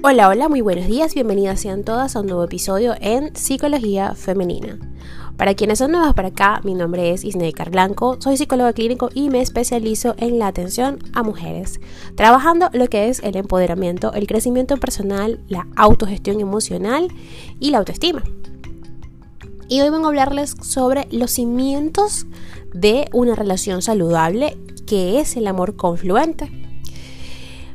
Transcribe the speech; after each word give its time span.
Hola, 0.00 0.28
hola, 0.28 0.48
muy 0.48 0.60
buenos 0.60 0.86
días, 0.86 1.12
bienvenidas 1.12 1.60
sean 1.60 1.82
todas 1.82 2.14
a 2.14 2.20
un 2.20 2.26
nuevo 2.26 2.44
episodio 2.44 2.94
en 3.00 3.34
Psicología 3.34 4.14
Femenina. 4.14 4.78
Para 5.36 5.54
quienes 5.54 5.80
son 5.80 5.90
nuevas 5.90 6.14
para 6.14 6.28
acá, 6.28 6.60
mi 6.62 6.74
nombre 6.74 7.10
es 7.10 7.24
Isneikar 7.24 7.70
Blanco, 7.70 8.16
soy 8.20 8.36
psicóloga 8.36 8.72
clínico 8.72 9.10
y 9.12 9.28
me 9.28 9.40
especializo 9.40 10.14
en 10.18 10.38
la 10.38 10.46
atención 10.46 11.00
a 11.14 11.24
mujeres, 11.24 11.80
trabajando 12.14 12.70
lo 12.72 12.86
que 12.86 13.08
es 13.08 13.18
el 13.24 13.34
empoderamiento, 13.34 14.12
el 14.12 14.28
crecimiento 14.28 14.76
personal, 14.76 15.40
la 15.48 15.66
autogestión 15.74 16.40
emocional 16.40 17.08
y 17.58 17.70
la 17.70 17.78
autoestima. 17.78 18.22
Y 19.68 19.80
hoy 19.80 19.90
vengo 19.90 20.06
a 20.06 20.08
hablarles 20.10 20.54
sobre 20.62 21.08
los 21.10 21.32
cimientos 21.32 22.26
de 22.72 23.08
una 23.12 23.34
relación 23.34 23.82
saludable, 23.82 24.56
que 24.86 25.18
es 25.18 25.36
el 25.36 25.48
amor 25.48 25.74
confluente. 25.74 26.67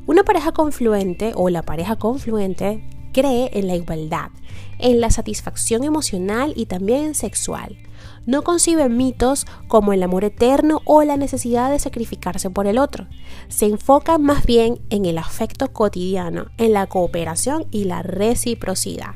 Una 0.05 0.23
pareja 0.23 0.51
confluente 0.51 1.31
o 1.33 1.49
la 1.49 1.61
pareja 1.61 1.95
confluente 1.95 2.83
cree 3.13 3.51
en 3.53 3.67
la 3.67 3.75
igualdad, 3.75 4.31
en 4.79 4.99
la 4.99 5.09
satisfacción 5.09 5.85
emocional 5.85 6.51
y 6.57 6.65
también 6.65 7.15
sexual. 7.15 7.77
No 8.25 8.41
concibe 8.41 8.89
mitos 8.89 9.45
como 9.69 9.93
el 9.93 10.03
amor 10.03 10.25
eterno 10.25 10.81
o 10.83 11.03
la 11.03 11.15
necesidad 11.15 11.71
de 11.71 11.79
sacrificarse 11.79 12.49
por 12.49 12.67
el 12.67 12.79
otro. 12.79 13.07
Se 13.47 13.65
enfoca 13.65 14.17
más 14.17 14.45
bien 14.45 14.79
en 14.89 15.05
el 15.05 15.17
afecto 15.17 15.71
cotidiano, 15.71 16.47
en 16.57 16.73
la 16.73 16.87
cooperación 16.87 17.65
y 17.71 17.85
la 17.85 18.03
reciprocidad. 18.03 19.15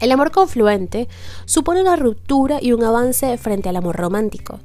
El 0.00 0.12
amor 0.12 0.32
confluente 0.32 1.08
supone 1.46 1.80
una 1.80 1.96
ruptura 1.96 2.58
y 2.60 2.72
un 2.72 2.84
avance 2.84 3.38
frente 3.38 3.70
al 3.70 3.76
amor 3.76 3.96
romántico. 3.96 4.60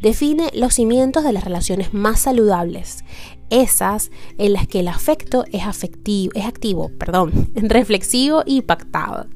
Define 0.00 0.50
los 0.54 0.74
cimientos 0.74 1.24
de 1.24 1.32
las 1.32 1.44
relaciones 1.44 1.92
más 1.92 2.20
saludables, 2.20 3.04
esas 3.50 4.10
en 4.36 4.52
las 4.52 4.66
que 4.68 4.80
el 4.80 4.88
afecto 4.88 5.44
es 5.52 5.64
afectivo, 5.64 6.32
es 6.34 6.44
activo, 6.44 6.90
perdón, 6.98 7.50
reflexivo 7.54 8.42
y 8.46 8.62
pactado. 8.62 9.26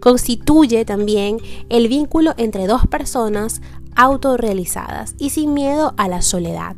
Constituye 0.00 0.84
también 0.84 1.38
el 1.68 1.88
vínculo 1.88 2.34
entre 2.36 2.66
dos 2.66 2.86
personas 2.86 3.62
autorrealizadas 3.96 5.14
y 5.18 5.30
sin 5.30 5.54
miedo 5.54 5.94
a 5.96 6.08
la 6.08 6.22
soledad, 6.22 6.76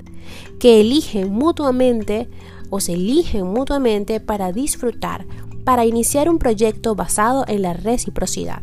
que 0.61 0.81
eligen 0.81 1.33
mutuamente 1.33 2.29
o 2.71 2.81
se 2.81 2.95
eligen 2.95 3.47
mutuamente 3.47 4.21
para 4.21 4.53
disfrutar, 4.53 5.27
para 5.65 5.85
iniciar 5.85 6.31
un 6.31 6.39
proyecto 6.39 6.95
basado 6.95 7.45
en 7.49 7.63
la 7.63 7.73
reciprocidad. 7.73 8.63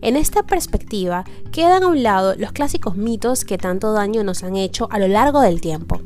En 0.00 0.16
esta 0.16 0.44
perspectiva 0.44 1.24
quedan 1.50 1.82
a 1.82 1.88
un 1.88 2.02
lado 2.02 2.34
los 2.36 2.52
clásicos 2.52 2.96
mitos 2.96 3.44
que 3.44 3.58
tanto 3.58 3.92
daño 3.92 4.22
nos 4.22 4.44
han 4.44 4.56
hecho 4.56 4.88
a 4.90 4.98
lo 4.98 5.08
largo 5.08 5.40
del 5.40 5.60
tiempo. 5.60 6.00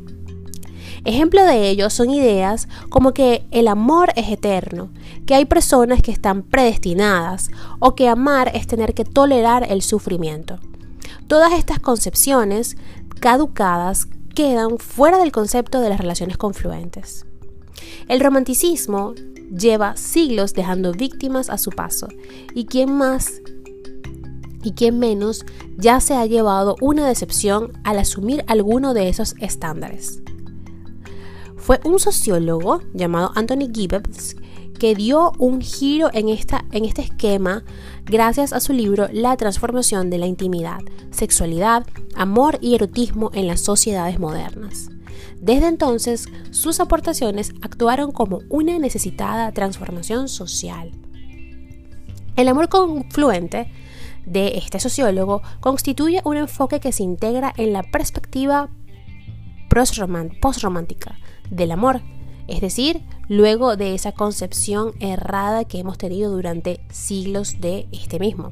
Ejemplo 1.05 1.43
de 1.43 1.69
ello 1.69 1.89
son 1.89 2.09
ideas 2.09 2.69
como 2.89 3.13
que 3.13 3.45
el 3.51 3.67
amor 3.67 4.11
es 4.15 4.29
eterno, 4.29 4.89
que 5.25 5.35
hay 5.35 5.45
personas 5.45 6.01
que 6.01 6.11
están 6.11 6.43
predestinadas 6.43 7.49
o 7.79 7.93
que 7.93 8.07
amar 8.07 8.51
es 8.53 8.67
tener 8.67 8.93
que 8.93 9.03
tolerar 9.03 9.65
el 9.69 9.81
sufrimiento. 9.81 10.59
Todas 11.27 11.53
estas 11.53 11.79
concepciones 11.79 12.77
caducadas 13.19 14.07
quedan 14.33 14.77
fuera 14.79 15.17
del 15.17 15.31
concepto 15.31 15.81
de 15.81 15.89
las 15.89 15.99
relaciones 15.99 16.37
confluentes. 16.37 17.25
El 18.07 18.19
romanticismo 18.19 19.13
lleva 19.51 19.97
siglos 19.97 20.53
dejando 20.53 20.93
víctimas 20.93 21.49
a 21.49 21.57
su 21.57 21.69
paso, 21.71 22.07
y 22.55 22.65
quien 22.65 22.93
más 22.93 23.41
y 24.63 24.71
quien 24.71 24.99
menos 24.99 25.45
ya 25.77 25.99
se 25.99 26.15
ha 26.15 26.25
llevado 26.25 26.75
una 26.81 27.07
decepción 27.07 27.73
al 27.83 27.99
asumir 27.99 28.43
alguno 28.47 28.93
de 28.93 29.09
esos 29.09 29.35
estándares. 29.39 30.21
Fue 31.57 31.79
un 31.85 31.99
sociólogo 31.99 32.81
llamado 32.93 33.31
Anthony 33.35 33.69
Gibbs 33.73 34.35
que 34.79 34.95
dio 34.95 35.31
un 35.37 35.61
giro 35.61 36.09
en, 36.13 36.27
esta, 36.27 36.65
en 36.71 36.83
este 36.83 37.03
esquema 37.03 37.63
gracias 38.05 38.51
a 38.51 38.59
su 38.59 38.73
libro 38.73 39.07
La 39.13 39.37
transformación 39.37 40.09
de 40.09 40.17
la 40.17 40.25
intimidad, 40.25 40.81
sexualidad, 41.11 41.85
amor 42.15 42.57
y 42.59 42.75
erotismo 42.75 43.31
en 43.33 43.47
las 43.47 43.61
sociedades 43.61 44.19
modernas. 44.19 44.89
Desde 45.39 45.67
entonces, 45.67 46.27
sus 46.51 46.79
aportaciones 46.79 47.53
actuaron 47.61 48.11
como 48.11 48.39
una 48.49 48.77
necesitada 48.79 49.51
transformación 49.51 50.27
social. 50.27 50.91
El 52.35 52.47
amor 52.47 52.67
confluente 52.67 53.71
de 54.25 54.57
este 54.57 54.79
sociólogo 54.79 55.41
constituye 55.59 56.21
un 56.23 56.37
enfoque 56.37 56.79
que 56.79 56.91
se 56.91 57.03
integra 57.03 57.53
en 57.57 57.73
la 57.73 57.83
perspectiva 57.83 58.69
postromántica 60.41 61.17
del 61.49 61.71
amor, 61.71 62.01
es 62.47 62.61
decir, 62.61 63.01
luego 63.27 63.75
de 63.75 63.95
esa 63.95 64.11
concepción 64.11 64.93
errada 64.99 65.65
que 65.65 65.79
hemos 65.79 65.97
tenido 65.97 66.31
durante 66.31 66.81
siglos 66.89 67.59
de 67.59 67.87
este 67.91 68.19
mismo. 68.19 68.51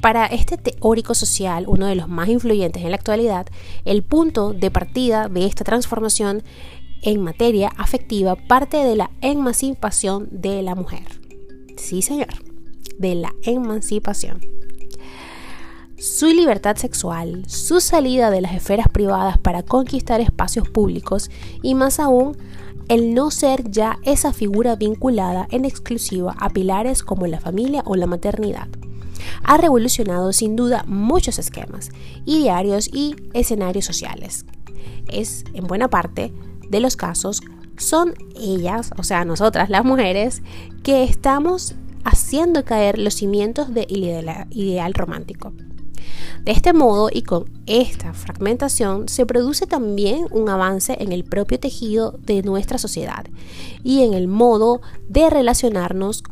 Para 0.00 0.26
este 0.26 0.56
teórico 0.56 1.14
social, 1.14 1.66
uno 1.68 1.86
de 1.86 1.94
los 1.94 2.08
más 2.08 2.28
influyentes 2.28 2.82
en 2.82 2.90
la 2.90 2.96
actualidad, 2.96 3.46
el 3.84 4.02
punto 4.02 4.54
de 4.54 4.70
partida 4.70 5.28
de 5.28 5.44
esta 5.44 5.62
transformación 5.62 6.42
en 7.02 7.22
materia 7.22 7.70
afectiva 7.76 8.34
parte 8.34 8.78
de 8.78 8.96
la 8.96 9.10
emancipación 9.20 10.28
de 10.30 10.62
la 10.62 10.74
mujer. 10.74 11.04
Sí, 11.76 12.02
señor, 12.02 12.49
de 13.00 13.14
la 13.14 13.34
emancipación. 13.42 14.40
Su 15.96 16.26
libertad 16.26 16.76
sexual, 16.76 17.42
su 17.46 17.80
salida 17.80 18.30
de 18.30 18.40
las 18.40 18.54
esferas 18.54 18.88
privadas 18.88 19.38
para 19.38 19.62
conquistar 19.62 20.20
espacios 20.20 20.68
públicos 20.68 21.30
y 21.62 21.74
más 21.74 21.98
aún 21.98 22.36
el 22.88 23.14
no 23.14 23.30
ser 23.30 23.70
ya 23.70 23.98
esa 24.04 24.32
figura 24.32 24.76
vinculada 24.76 25.46
en 25.50 25.64
exclusiva 25.64 26.34
a 26.38 26.50
pilares 26.50 27.02
como 27.02 27.26
la 27.26 27.40
familia 27.40 27.82
o 27.84 27.96
la 27.96 28.06
maternidad. 28.06 28.68
Ha 29.44 29.56
revolucionado 29.58 30.32
sin 30.32 30.56
duda 30.56 30.84
muchos 30.86 31.38
esquemas, 31.38 31.90
idearios 32.24 32.88
y 32.92 33.14
escenarios 33.32 33.84
sociales. 33.84 34.44
Es, 35.06 35.44
en 35.54 35.66
buena 35.66 35.88
parte 35.88 36.32
de 36.68 36.80
los 36.80 36.96
casos, 36.96 37.42
son 37.76 38.14
ellas, 38.36 38.90
o 38.98 39.04
sea, 39.04 39.24
nosotras 39.24 39.70
las 39.70 39.84
mujeres, 39.84 40.42
que 40.82 41.04
estamos 41.04 41.74
haciendo 42.04 42.64
caer 42.64 42.98
los 42.98 43.14
cimientos 43.14 43.72
del 43.74 43.86
ideal 44.50 44.94
romántico. 44.94 45.52
De 46.44 46.52
este 46.52 46.72
modo 46.72 47.10
y 47.12 47.22
con 47.22 47.50
esta 47.66 48.14
fragmentación 48.14 49.08
se 49.08 49.26
produce 49.26 49.66
también 49.66 50.26
un 50.30 50.48
avance 50.48 50.96
en 50.98 51.12
el 51.12 51.24
propio 51.24 51.60
tejido 51.60 52.12
de 52.22 52.42
nuestra 52.42 52.78
sociedad 52.78 53.26
y 53.84 54.02
en 54.02 54.14
el 54.14 54.26
modo 54.26 54.80
de 55.08 55.28
relacionarnos 55.28 56.22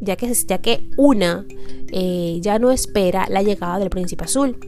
ya 0.00 0.16
que, 0.16 0.32
ya 0.34 0.58
que 0.58 0.90
una 0.96 1.46
eh, 1.92 2.38
ya 2.42 2.58
no 2.58 2.70
espera 2.70 3.26
la 3.28 3.42
llegada 3.42 3.78
del 3.78 3.90
príncipe 3.90 4.24
azul. 4.24 4.58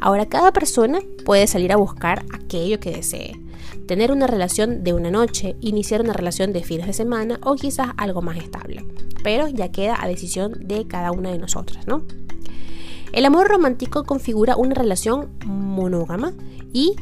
Ahora 0.00 0.26
cada 0.26 0.52
persona 0.52 1.00
puede 1.24 1.46
salir 1.46 1.72
a 1.72 1.76
buscar 1.76 2.24
aquello 2.32 2.78
que 2.80 2.90
desee. 2.90 3.40
Tener 3.88 4.12
una 4.12 4.26
relación 4.26 4.84
de 4.84 4.92
una 4.92 5.10
noche, 5.10 5.56
iniciar 5.62 6.02
una 6.02 6.12
relación 6.12 6.52
de 6.52 6.62
fines 6.62 6.86
de 6.86 6.92
semana 6.92 7.40
o 7.42 7.54
quizás 7.54 7.88
algo 7.96 8.20
más 8.20 8.36
estable. 8.36 8.84
Pero 9.24 9.48
ya 9.48 9.72
queda 9.72 9.96
a 9.98 10.06
decisión 10.06 10.68
de 10.68 10.86
cada 10.86 11.10
una 11.10 11.32
de 11.32 11.38
nosotras, 11.38 11.86
¿no? 11.86 12.02
El 13.12 13.24
amor 13.24 13.48
romántico 13.48 14.04
configura 14.04 14.56
una 14.56 14.74
relación 14.74 15.30
monógama 15.46 16.34
y 16.74 16.96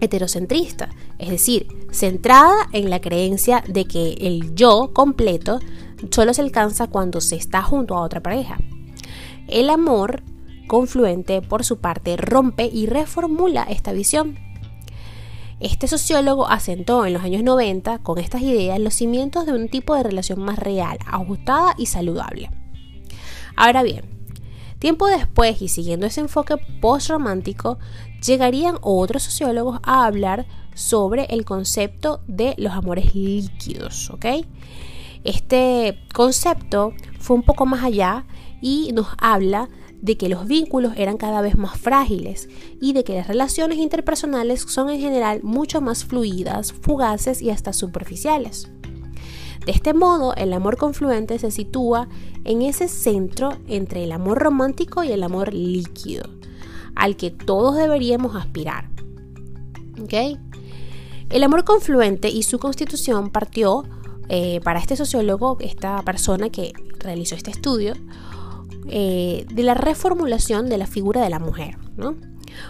heterocentrista, 0.00 0.90
es 1.18 1.30
decir, 1.30 1.66
centrada 1.90 2.68
en 2.72 2.90
la 2.90 3.00
creencia 3.00 3.64
de 3.66 3.86
que 3.86 4.12
el 4.20 4.54
yo 4.54 4.90
completo 4.92 5.58
solo 6.10 6.34
se 6.34 6.42
alcanza 6.42 6.88
cuando 6.88 7.22
se 7.22 7.36
está 7.36 7.62
junto 7.62 7.96
a 7.96 8.02
otra 8.02 8.22
pareja. 8.22 8.58
El 9.46 9.70
amor 9.70 10.22
confluente, 10.66 11.40
por 11.40 11.64
su 11.64 11.78
parte, 11.78 12.18
rompe 12.18 12.68
y 12.70 12.84
reformula 12.84 13.62
esta 13.62 13.92
visión. 13.92 14.38
Este 15.60 15.88
sociólogo 15.88 16.48
asentó 16.48 17.04
en 17.04 17.12
los 17.12 17.22
años 17.22 17.42
90 17.42 17.98
con 17.98 18.18
estas 18.18 18.42
ideas 18.42 18.78
los 18.78 18.94
cimientos 18.94 19.46
de 19.46 19.52
un 19.52 19.68
tipo 19.68 19.94
de 19.94 20.04
relación 20.04 20.40
más 20.40 20.58
real, 20.58 20.98
ajustada 21.06 21.74
y 21.76 21.86
saludable. 21.86 22.50
Ahora 23.56 23.82
bien, 23.82 24.18
Tiempo 24.78 25.08
después, 25.08 25.60
y 25.60 25.68
siguiendo 25.68 26.06
ese 26.06 26.20
enfoque 26.20 26.56
postromántico, 26.80 27.78
llegarían 28.24 28.78
otros 28.80 29.24
sociólogos 29.24 29.80
a 29.82 30.06
hablar 30.06 30.46
sobre 30.74 31.24
el 31.30 31.44
concepto 31.44 32.20
de 32.28 32.54
los 32.58 32.72
amores 32.72 33.12
líquidos, 33.14 34.08
¿ok? 34.10 34.26
Este 35.24 35.98
concepto 36.14 36.92
fue 37.18 37.36
un 37.36 37.42
poco 37.42 37.66
más 37.66 37.82
allá 37.82 38.24
y 38.60 38.92
nos 38.92 39.08
habla 39.18 39.68
de 40.00 40.16
que 40.16 40.28
los 40.28 40.46
vínculos 40.46 40.92
eran 40.96 41.16
cada 41.16 41.40
vez 41.40 41.56
más 41.56 41.78
frágiles 41.78 42.48
y 42.80 42.92
de 42.92 43.04
que 43.04 43.14
las 43.14 43.28
relaciones 43.28 43.78
interpersonales 43.78 44.62
son 44.62 44.90
en 44.90 45.00
general 45.00 45.40
mucho 45.42 45.80
más 45.80 46.04
fluidas, 46.04 46.72
fugaces 46.72 47.42
y 47.42 47.50
hasta 47.50 47.72
superficiales. 47.72 48.70
De 49.66 49.72
este 49.72 49.92
modo, 49.92 50.34
el 50.34 50.52
amor 50.52 50.76
confluente 50.76 51.38
se 51.38 51.50
sitúa 51.50 52.08
en 52.44 52.62
ese 52.62 52.88
centro 52.88 53.58
entre 53.66 54.04
el 54.04 54.12
amor 54.12 54.38
romántico 54.38 55.04
y 55.04 55.12
el 55.12 55.22
amor 55.22 55.52
líquido, 55.52 56.24
al 56.94 57.16
que 57.16 57.30
todos 57.30 57.76
deberíamos 57.76 58.34
aspirar. 58.36 58.88
El 61.30 61.42
amor 61.42 61.64
confluente 61.64 62.30
y 62.30 62.44
su 62.44 62.58
constitución 62.58 63.30
partió 63.30 63.84
eh, 64.28 64.60
para 64.62 64.78
este 64.78 64.96
sociólogo, 64.96 65.58
esta 65.60 66.00
persona 66.02 66.50
que 66.50 66.72
realizó 66.98 67.34
este 67.34 67.50
estudio, 67.50 67.94
eh, 68.90 69.46
de 69.52 69.62
la 69.62 69.74
reformulación 69.74 70.68
de 70.68 70.78
la 70.78 70.86
figura 70.86 71.22
de 71.22 71.30
la 71.30 71.38
mujer. 71.38 71.76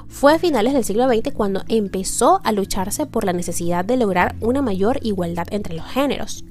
Fue 0.08 0.34
a 0.34 0.38
finales 0.38 0.74
del 0.74 0.84
siglo 0.84 1.08
XX 1.08 1.32
cuando 1.32 1.62
empezó 1.68 2.40
a 2.44 2.52
lucharse 2.52 3.06
por 3.06 3.24
la 3.24 3.32
necesidad 3.32 3.84
de 3.84 3.96
lograr 3.96 4.36
una 4.40 4.62
mayor 4.62 4.98
igualdad 5.02 5.46
entre 5.50 5.74
los 5.74 5.86
géneros. 5.86 6.44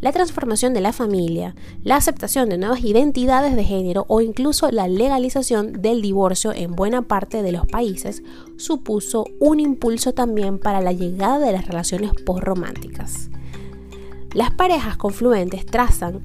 La 0.00 0.12
transformación 0.12 0.74
de 0.74 0.82
la 0.82 0.92
familia, 0.92 1.54
la 1.82 1.96
aceptación 1.96 2.50
de 2.50 2.58
nuevas 2.58 2.84
identidades 2.84 3.56
de 3.56 3.64
género 3.64 4.04
o 4.08 4.20
incluso 4.20 4.70
la 4.70 4.88
legalización 4.88 5.80
del 5.80 6.02
divorcio 6.02 6.52
en 6.52 6.72
buena 6.72 7.02
parte 7.02 7.42
de 7.42 7.52
los 7.52 7.66
países 7.66 8.22
supuso 8.58 9.24
un 9.40 9.58
impulso 9.58 10.12
también 10.12 10.58
para 10.58 10.82
la 10.82 10.92
llegada 10.92 11.38
de 11.38 11.52
las 11.52 11.66
relaciones 11.66 12.12
postrománticas. 12.24 13.30
Las 14.34 14.50
parejas 14.50 14.98
confluentes 14.98 15.64
trazan 15.64 16.20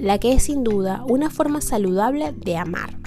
la 0.00 0.18
que 0.18 0.32
es 0.32 0.44
sin 0.44 0.64
duda 0.64 1.04
una 1.08 1.30
forma 1.30 1.60
saludable 1.60 2.32
de 2.32 2.56
amar. 2.56 2.98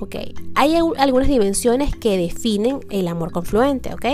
Ok, 0.00 0.16
hay 0.54 0.74
algunas 0.74 1.28
dimensiones 1.28 1.94
que 1.94 2.16
definen 2.16 2.80
el 2.90 3.06
amor 3.06 3.30
confluente, 3.30 3.94
¿ok? 3.94 4.06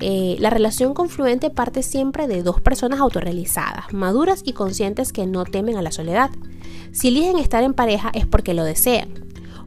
Eh, 0.00 0.36
la 0.38 0.50
relación 0.50 0.94
confluente 0.94 1.50
parte 1.50 1.82
siempre 1.82 2.28
de 2.28 2.42
dos 2.42 2.60
personas 2.60 3.00
autorrealizadas, 3.00 3.92
maduras 3.92 4.42
y 4.44 4.52
conscientes 4.52 5.12
que 5.12 5.26
no 5.26 5.44
temen 5.44 5.76
a 5.76 5.82
la 5.82 5.92
soledad. 5.92 6.30
Si 6.92 7.08
eligen 7.08 7.38
estar 7.38 7.64
en 7.64 7.74
pareja 7.74 8.10
es 8.14 8.26
porque 8.26 8.54
lo 8.54 8.64
desean, 8.64 9.08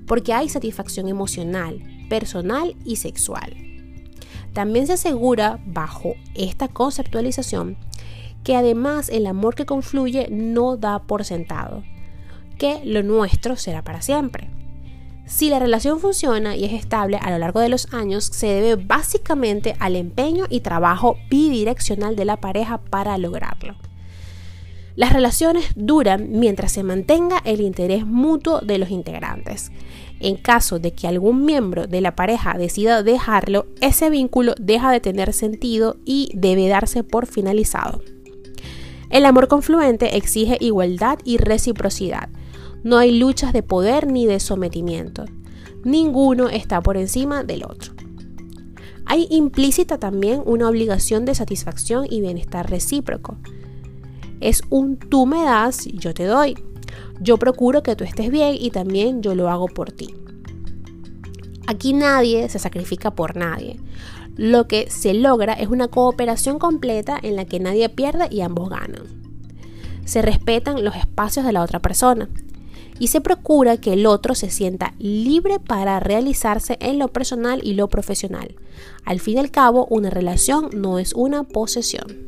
porque 0.08 0.34
hay 0.34 0.48
satisfacción 0.48 1.08
emocional, 1.10 1.82
personal 2.10 2.76
y 2.86 2.98
sexual. 2.98 3.56
También 4.54 4.88
se 4.88 4.94
asegura, 4.94 5.62
bajo 5.66 6.16
esta 6.34 6.68
conceptualización, 6.68 7.78
que 8.44 8.56
además 8.56 9.10
el 9.10 9.28
amor 9.28 9.56
que 9.56 9.66
confluye 9.66 10.28
no 10.30 10.78
da 10.78 11.00
por 11.00 11.26
sentado, 11.26 11.84
que 12.58 12.82
lo 12.86 13.04
nuestro 13.04 13.56
será 13.56 13.84
para 13.84 14.02
siempre. 14.02 14.50
Si 15.26 15.50
la 15.50 15.60
relación 15.60 16.00
funciona 16.00 16.58
y 16.58 16.66
es 16.66 16.74
estable 16.74 17.18
a 17.18 17.32
lo 17.32 17.38
largo 17.38 17.60
de 17.62 17.70
los 17.70 17.94
años, 17.94 18.26
se 18.26 18.48
debe 18.48 18.76
básicamente 18.76 19.76
al 19.80 19.96
empeño 19.96 20.46
y 20.50 20.60
trabajo 20.60 21.18
bidireccional 21.30 22.16
de 22.16 22.26
la 22.26 22.38
pareja 22.38 22.80
para 22.80 23.18
lograrlo. 23.18 23.76
Las 24.96 25.14
relaciones 25.14 25.72
duran 25.76 26.28
mientras 26.32 26.74
se 26.74 26.84
mantenga 26.84 27.42
el 27.46 27.62
interés 27.62 28.06
mutuo 28.06 28.60
de 28.60 28.78
los 28.78 28.90
integrantes. 28.90 29.72
En 30.20 30.36
caso 30.36 30.80
de 30.80 30.92
que 30.92 31.08
algún 31.08 31.46
miembro 31.46 31.88
de 31.88 32.02
la 32.02 32.16
pareja 32.16 32.58
decida 32.58 33.02
dejarlo, 33.02 33.68
ese 33.80 34.10
vínculo 34.10 34.54
deja 34.60 34.92
de 34.92 35.00
tener 35.00 35.34
sentido 35.34 35.96
y 36.06 36.30
debe 36.36 36.68
darse 36.68 37.04
por 37.04 37.26
finalizado. 37.26 38.02
El 39.12 39.26
amor 39.26 39.50
confluente 39.50 40.16
exige 40.16 40.58
igualdad 40.62 41.20
y 41.26 41.38
reciprocidad. 41.38 42.30
No 42.84 42.98
hay 42.98 43.20
luchas 43.20 43.52
de 43.52 43.62
poder 43.62 44.08
ni 44.08 44.26
de 44.26 44.40
sometimiento. 44.40 45.26
Ninguno 45.84 46.48
está 46.48 46.82
por 46.82 46.96
encima 46.96 47.44
del 47.44 47.64
otro. 47.64 47.94
Hay 49.06 49.28
implícita 49.30 49.98
también 49.98 50.42
una 50.46 50.70
obligación 50.70 51.26
de 51.26 51.36
satisfacción 51.36 52.08
y 52.10 52.22
bienestar 52.22 52.70
recíproco. 52.70 53.38
Es 54.40 54.64
un 54.70 54.98
tú 54.98 55.26
me 55.26 55.44
das, 55.44 55.86
yo 55.88 56.14
te 56.14 56.24
doy. 56.24 56.56
Yo 57.20 57.38
procuro 57.38 57.84
que 57.84 57.98
tú 57.98 58.06
estés 58.06 58.32
bien 58.32 58.56
y 58.58 58.72
también 58.72 59.22
yo 59.22 59.36
lo 59.36 59.50
hago 59.50 59.68
por 59.68 59.92
ti. 59.92 60.16
Aquí 61.68 61.94
nadie 61.94 62.48
se 62.48 62.60
sacrifica 62.60 63.12
por 63.12 63.36
nadie. 63.36 63.78
Lo 64.38 64.68
que 64.68 64.90
se 64.90 65.14
logra 65.14 65.54
es 65.54 65.68
una 65.68 65.88
cooperación 65.88 66.58
completa 66.58 67.20
en 67.22 67.36
la 67.36 67.46
que 67.46 67.60
nadie 67.60 67.90
pierde 67.90 68.28
y 68.32 68.42
ambos 68.42 68.70
ganan. 68.70 69.04
Se 70.06 70.22
respetan 70.22 70.84
los 70.84 70.96
espacios 70.96 71.46
de 71.46 71.52
la 71.52 71.62
otra 71.62 71.80
persona 71.80 72.30
y 72.98 73.08
se 73.08 73.20
procura 73.20 73.78
que 73.78 73.94
el 73.94 74.06
otro 74.06 74.36
se 74.36 74.50
sienta 74.50 74.94
libre 75.00 75.60
para 75.60 76.00
realizarse 76.00 76.78
en 76.80 77.00
lo 77.00 77.08
personal 77.08 77.60
y 77.64 77.74
lo 77.74 77.88
profesional. 77.88 78.56
Al 79.06 79.20
fin 79.20 79.38
y 79.38 79.40
al 79.40 79.52
cabo, 79.52 79.88
una 79.90 80.10
relación 80.10 80.70
no 80.74 81.00
es 81.00 81.14
una 81.14 81.44
posesión. 81.44 82.26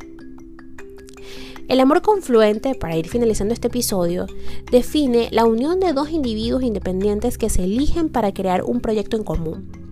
El 1.70 1.80
amor 1.80 2.02
confluente, 2.02 2.76
para 2.76 2.98
ir 2.98 3.08
finalizando 3.08 3.54
este 3.54 3.68
episodio, 3.68 4.28
define 4.72 5.30
la 5.32 5.46
unión 5.46 5.80
de 5.80 5.94
dos 5.94 6.10
individuos 6.10 6.64
independientes 6.64 7.38
que 7.38 7.50
se 7.50 7.64
eligen 7.64 8.10
para 8.10 8.34
crear 8.34 8.64
un 8.64 8.82
proyecto 8.82 9.16
en 9.16 9.24
común. 9.24 9.83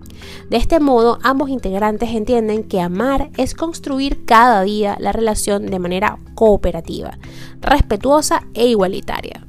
De 0.48 0.56
este 0.56 0.80
modo, 0.80 1.18
ambos 1.22 1.50
integrantes 1.50 2.10
entienden 2.10 2.64
que 2.64 2.80
amar 2.80 3.30
es 3.36 3.54
construir 3.54 4.24
cada 4.24 4.62
día 4.62 4.96
la 4.98 5.12
relación 5.12 5.66
de 5.66 5.78
manera 5.78 6.18
cooperativa, 6.34 7.18
respetuosa 7.60 8.42
e 8.54 8.66
igualitaria. 8.66 9.46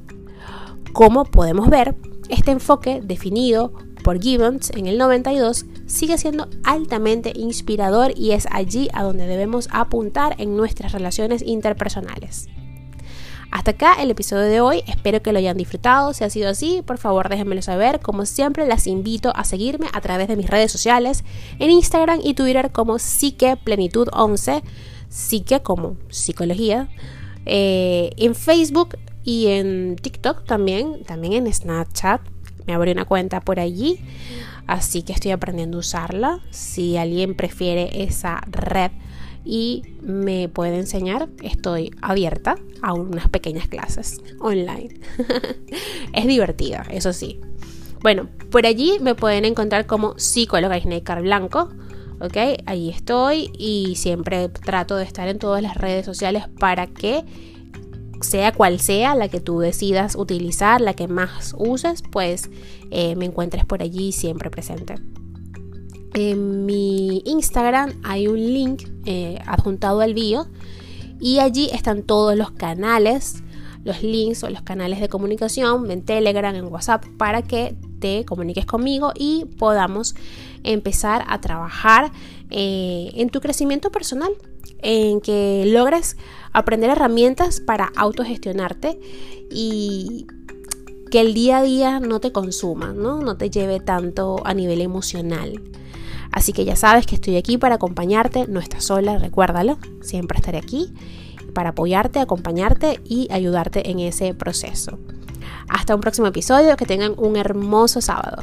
Como 0.92 1.24
podemos 1.24 1.68
ver, 1.68 1.96
este 2.28 2.52
enfoque 2.52 3.00
definido 3.02 3.72
por 4.04 4.20
Gibbons 4.20 4.70
en 4.70 4.86
el 4.86 4.98
92 4.98 5.66
sigue 5.86 6.18
siendo 6.18 6.48
altamente 6.62 7.32
inspirador 7.34 8.12
y 8.16 8.32
es 8.32 8.46
allí 8.50 8.88
a 8.92 9.02
donde 9.02 9.26
debemos 9.26 9.68
apuntar 9.72 10.36
en 10.38 10.56
nuestras 10.56 10.92
relaciones 10.92 11.42
interpersonales. 11.42 12.48
Hasta 13.54 13.70
acá 13.70 13.94
el 14.02 14.10
episodio 14.10 14.42
de 14.46 14.60
hoy, 14.60 14.82
espero 14.88 15.22
que 15.22 15.30
lo 15.30 15.38
hayan 15.38 15.56
disfrutado, 15.56 16.12
si 16.12 16.24
ha 16.24 16.28
sido 16.28 16.48
así, 16.48 16.82
por 16.84 16.98
favor 16.98 17.28
déjenmelo 17.28 17.62
saber, 17.62 18.00
como 18.00 18.26
siempre 18.26 18.66
las 18.66 18.88
invito 18.88 19.32
a 19.32 19.44
seguirme 19.44 19.86
a 19.92 20.00
través 20.00 20.26
de 20.26 20.34
mis 20.34 20.50
redes 20.50 20.72
sociales, 20.72 21.22
en 21.60 21.70
Instagram 21.70 22.18
y 22.20 22.34
Twitter 22.34 22.72
como 22.72 22.94
psiqueplenitud11, 22.94 24.60
psique 25.08 25.62
como 25.62 25.96
psicología, 26.08 26.88
eh, 27.46 28.10
en 28.16 28.34
Facebook 28.34 28.98
y 29.22 29.46
en 29.46 29.98
TikTok 30.02 30.44
también, 30.46 31.04
también 31.04 31.34
en 31.34 31.54
Snapchat, 31.54 32.22
me 32.66 32.74
abrí 32.74 32.90
una 32.90 33.04
cuenta 33.04 33.40
por 33.40 33.60
allí, 33.60 34.00
así 34.66 35.04
que 35.04 35.12
estoy 35.12 35.30
aprendiendo 35.30 35.76
a 35.76 35.80
usarla. 35.80 36.40
Si 36.50 36.96
alguien 36.96 37.36
prefiere 37.36 38.02
esa 38.02 38.40
red 38.50 38.90
y 39.44 39.82
me 40.00 40.48
puede 40.48 40.78
enseñar, 40.78 41.28
estoy 41.42 41.90
abierta 42.00 42.56
a 42.82 42.94
unas 42.94 43.28
pequeñas 43.28 43.68
clases 43.68 44.20
online. 44.40 45.00
es 46.12 46.26
divertida, 46.26 46.86
eso 46.90 47.12
sí. 47.12 47.40
Bueno, 48.00 48.28
por 48.50 48.66
allí 48.66 48.98
me 49.00 49.14
pueden 49.14 49.44
encontrar 49.44 49.86
como 49.86 50.18
psicóloga 50.18 50.78
Isneikar 50.78 51.22
Blanco. 51.22 51.70
¿ok? 52.20 52.36
Ahí 52.66 52.90
estoy 52.90 53.50
y 53.58 53.94
siempre 53.96 54.48
trato 54.48 54.96
de 54.96 55.04
estar 55.04 55.28
en 55.28 55.38
todas 55.38 55.62
las 55.62 55.76
redes 55.76 56.06
sociales 56.06 56.44
para 56.58 56.86
que 56.86 57.24
sea 58.20 58.52
cual 58.52 58.80
sea 58.80 59.14
la 59.14 59.28
que 59.28 59.40
tú 59.40 59.58
decidas 59.58 60.16
utilizar, 60.16 60.80
la 60.80 60.94
que 60.94 61.08
más 61.08 61.54
uses, 61.58 62.02
pues 62.02 62.50
eh, 62.90 63.16
me 63.16 63.26
encuentres 63.26 63.64
por 63.64 63.82
allí 63.82 64.12
siempre 64.12 64.50
presente. 64.50 64.94
En 66.14 66.64
mi 66.64 67.22
Instagram 67.24 68.00
hay 68.04 68.28
un 68.28 68.36
link 68.36 68.84
eh, 69.04 69.38
adjuntado 69.46 70.00
al 70.00 70.14
bio 70.14 70.46
y 71.20 71.40
allí 71.40 71.68
están 71.72 72.04
todos 72.04 72.36
los 72.36 72.52
canales, 72.52 73.42
los 73.82 74.02
links 74.02 74.44
o 74.44 74.50
los 74.50 74.62
canales 74.62 75.00
de 75.00 75.08
comunicación 75.08 75.90
en 75.90 76.04
Telegram, 76.04 76.54
en 76.54 76.66
WhatsApp, 76.66 77.04
para 77.18 77.42
que 77.42 77.76
te 77.98 78.24
comuniques 78.24 78.64
conmigo 78.64 79.12
y 79.16 79.46
podamos 79.58 80.14
empezar 80.62 81.24
a 81.26 81.40
trabajar 81.40 82.12
eh, 82.50 83.10
en 83.14 83.28
tu 83.30 83.40
crecimiento 83.40 83.90
personal, 83.90 84.30
en 84.78 85.20
que 85.20 85.64
logres 85.66 86.16
aprender 86.52 86.90
herramientas 86.90 87.60
para 87.60 87.90
autogestionarte 87.96 89.00
y 89.50 90.26
que 91.10 91.20
el 91.20 91.34
día 91.34 91.58
a 91.58 91.62
día 91.62 92.00
no 92.00 92.20
te 92.20 92.30
consuma, 92.30 92.92
¿no? 92.92 93.20
no 93.20 93.36
te 93.36 93.50
lleve 93.50 93.80
tanto 93.80 94.40
a 94.44 94.54
nivel 94.54 94.80
emocional. 94.80 95.60
Así 96.34 96.52
que 96.52 96.64
ya 96.64 96.74
sabes 96.74 97.06
que 97.06 97.14
estoy 97.14 97.36
aquí 97.36 97.58
para 97.58 97.76
acompañarte, 97.76 98.48
no 98.48 98.58
estás 98.58 98.84
sola, 98.84 99.18
recuérdalo, 99.18 99.78
siempre 100.02 100.36
estaré 100.36 100.58
aquí 100.58 100.92
para 101.54 101.70
apoyarte, 101.70 102.18
acompañarte 102.18 103.00
y 103.04 103.28
ayudarte 103.30 103.88
en 103.88 104.00
ese 104.00 104.34
proceso. 104.34 104.98
Hasta 105.68 105.94
un 105.94 106.00
próximo 106.00 106.26
episodio, 106.26 106.76
que 106.76 106.86
tengan 106.86 107.14
un 107.18 107.36
hermoso 107.36 108.00
sábado. 108.00 108.42